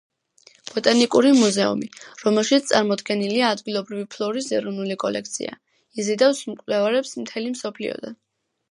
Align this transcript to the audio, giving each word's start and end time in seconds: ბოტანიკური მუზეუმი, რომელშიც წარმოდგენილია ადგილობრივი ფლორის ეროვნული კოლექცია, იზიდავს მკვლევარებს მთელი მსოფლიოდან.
ბოტანიკური 0.69 1.33
მუზეუმი, 1.39 1.89
რომელშიც 2.23 2.71
წარმოდგენილია 2.71 3.53
ადგილობრივი 3.57 4.09
ფლორის 4.17 4.51
ეროვნული 4.61 5.01
კოლექცია, 5.05 5.63
იზიდავს 6.03 6.45
მკვლევარებს 6.57 7.17
მთელი 7.25 7.59
მსოფლიოდან. 7.59 8.23